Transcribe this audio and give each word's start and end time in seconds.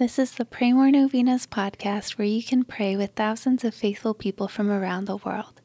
This 0.00 0.18
is 0.18 0.32
the 0.32 0.46
Pray 0.46 0.72
More 0.72 0.90
Novenas 0.90 1.46
podcast 1.46 2.12
where 2.16 2.26
you 2.26 2.42
can 2.42 2.64
pray 2.64 2.96
with 2.96 3.10
thousands 3.10 3.64
of 3.64 3.74
faithful 3.74 4.14
people 4.14 4.48
from 4.48 4.70
around 4.70 5.04
the 5.04 5.18
world. 5.18 5.60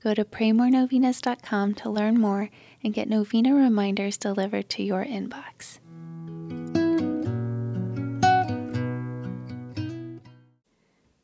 Go 0.00 0.14
to 0.14 0.24
praymorenovenas.com 0.24 1.74
to 1.74 1.90
learn 1.90 2.20
more 2.20 2.50
and 2.84 2.94
get 2.94 3.08
novena 3.08 3.52
reminders 3.52 4.16
delivered 4.16 4.68
to 4.70 4.84
your 4.84 5.04
inbox. 5.04 5.80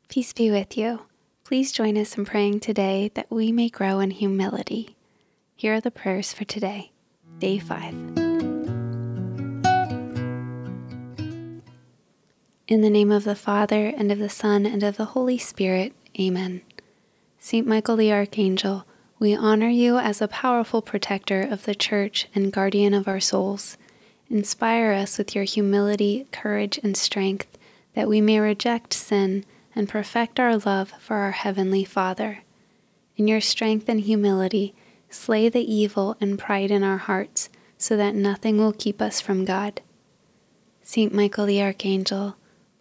Peace 0.09 0.33
be 0.33 0.51
with 0.51 0.77
you. 0.77 1.03
Please 1.45 1.71
join 1.71 1.97
us 1.97 2.17
in 2.17 2.25
praying 2.25 2.59
today 2.59 3.09
that 3.13 3.31
we 3.31 3.53
may 3.53 3.69
grow 3.69 4.01
in 4.01 4.11
humility. 4.11 4.97
Here 5.55 5.75
are 5.75 5.79
the 5.79 5.89
prayers 5.89 6.33
for 6.33 6.43
today, 6.43 6.91
day 7.39 7.59
5. 7.59 8.26
In 12.67 12.81
the 12.81 12.89
name 12.89 13.13
of 13.13 13.23
the 13.23 13.33
Father, 13.33 13.93
and 13.95 14.11
of 14.11 14.19
the 14.19 14.27
Son, 14.27 14.65
and 14.65 14.83
of 14.83 14.97
the 14.97 15.05
Holy 15.05 15.37
Spirit. 15.37 15.93
Amen. 16.19 16.63
Saint 17.39 17.65
Michael 17.65 17.95
the 17.95 18.11
Archangel, 18.11 18.85
we 19.19 19.33
honor 19.33 19.69
you 19.69 19.97
as 19.97 20.21
a 20.21 20.27
powerful 20.27 20.81
protector 20.81 21.41
of 21.41 21.63
the 21.63 21.73
Church 21.73 22.27
and 22.35 22.51
guardian 22.51 22.93
of 22.93 23.07
our 23.07 23.21
souls. 23.21 23.77
Inspire 24.29 24.91
us 24.91 25.17
with 25.17 25.33
your 25.33 25.45
humility, 25.45 26.27
courage, 26.33 26.77
and 26.83 26.97
strength, 26.97 27.57
that 27.93 28.09
we 28.09 28.19
may 28.19 28.37
reject 28.37 28.91
sin 28.91 29.45
and 29.73 29.87
perfect 29.87 30.37
our 30.37 30.57
love 30.57 30.91
for 30.99 31.15
our 31.15 31.31
Heavenly 31.31 31.85
Father. 31.85 32.39
In 33.15 33.29
your 33.29 33.39
strength 33.39 33.87
and 33.87 34.01
humility, 34.01 34.75
slay 35.09 35.47
the 35.47 35.73
evil 35.73 36.17
and 36.19 36.37
pride 36.37 36.71
in 36.71 36.83
our 36.83 36.97
hearts, 36.97 37.47
so 37.77 37.95
that 37.95 38.13
nothing 38.13 38.57
will 38.57 38.73
keep 38.73 39.01
us 39.01 39.21
from 39.21 39.45
God. 39.45 39.79
Saint 40.83 41.13
Michael 41.13 41.45
the 41.45 41.61
Archangel, 41.61 42.35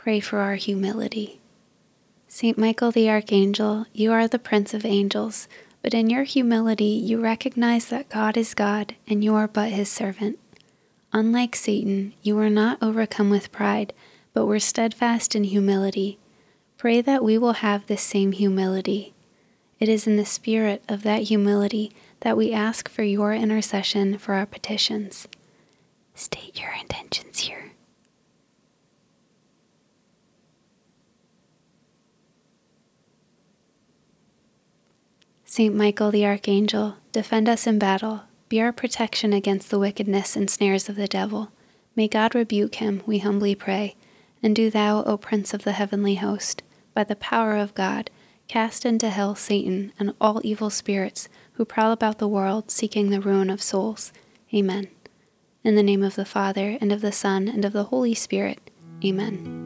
pray 0.06 0.20
for 0.20 0.38
our 0.38 0.54
humility. 0.54 1.40
Saint 2.28 2.56
Michael 2.56 2.92
the 2.92 3.10
Archangel, 3.10 3.86
you 3.92 4.12
are 4.12 4.28
the 4.28 4.38
Prince 4.38 4.72
of 4.72 4.84
Angels, 4.84 5.48
but 5.82 5.92
in 5.92 6.08
your 6.08 6.22
humility 6.22 6.84
you 6.84 7.20
recognize 7.20 7.86
that 7.86 8.08
God 8.08 8.36
is 8.36 8.54
God 8.54 8.94
and 9.08 9.24
you 9.24 9.34
are 9.34 9.48
but 9.48 9.70
his 9.70 9.88
servant. 9.88 10.38
Unlike 11.12 11.56
Satan, 11.56 12.14
you 12.22 12.36
were 12.36 12.48
not 12.48 12.80
overcome 12.80 13.30
with 13.30 13.50
pride, 13.50 13.92
but 14.32 14.46
were 14.46 14.60
steadfast 14.60 15.34
in 15.34 15.42
humility. 15.42 16.20
Pray 16.78 17.00
that 17.00 17.24
we 17.24 17.36
will 17.36 17.54
have 17.54 17.84
this 17.88 18.02
same 18.02 18.30
humility. 18.30 19.12
It 19.80 19.88
is 19.88 20.06
in 20.06 20.16
the 20.16 20.24
spirit 20.24 20.84
of 20.88 21.02
that 21.02 21.22
humility 21.22 21.90
that 22.20 22.36
we 22.36 22.52
ask 22.52 22.88
for 22.88 23.02
your 23.02 23.34
intercession 23.34 24.18
for 24.18 24.34
our 24.34 24.46
petitions. 24.46 25.26
State 26.14 26.60
your 26.60 26.70
intentions 26.80 27.40
here. 27.40 27.72
Saint 35.56 35.74
Michael 35.74 36.10
the 36.10 36.26
Archangel, 36.26 36.96
defend 37.12 37.48
us 37.48 37.66
in 37.66 37.78
battle, 37.78 38.24
be 38.50 38.60
our 38.60 38.72
protection 38.74 39.32
against 39.32 39.70
the 39.70 39.78
wickedness 39.78 40.36
and 40.36 40.50
snares 40.50 40.90
of 40.90 40.96
the 40.96 41.08
devil. 41.08 41.50
May 41.94 42.08
God 42.08 42.34
rebuke 42.34 42.74
him, 42.74 43.02
we 43.06 43.20
humbly 43.20 43.54
pray. 43.54 43.96
And 44.42 44.54
do 44.54 44.68
thou, 44.68 45.02
O 45.04 45.16
Prince 45.16 45.54
of 45.54 45.64
the 45.64 45.72
heavenly 45.72 46.16
host, 46.16 46.62
by 46.92 47.04
the 47.04 47.16
power 47.16 47.56
of 47.56 47.72
God, 47.72 48.10
cast 48.48 48.84
into 48.84 49.08
hell 49.08 49.34
Satan 49.34 49.94
and 49.98 50.12
all 50.20 50.42
evil 50.44 50.68
spirits 50.68 51.26
who 51.54 51.64
prowl 51.64 51.90
about 51.90 52.18
the 52.18 52.28
world 52.28 52.70
seeking 52.70 53.08
the 53.08 53.22
ruin 53.22 53.48
of 53.48 53.62
souls. 53.62 54.12
Amen. 54.52 54.88
In 55.64 55.74
the 55.74 55.82
name 55.82 56.02
of 56.02 56.16
the 56.16 56.26
Father, 56.26 56.76
and 56.82 56.92
of 56.92 57.00
the 57.00 57.12
Son, 57.12 57.48
and 57.48 57.64
of 57.64 57.72
the 57.72 57.84
Holy 57.84 58.12
Spirit. 58.12 58.70
Amen. 59.02 59.65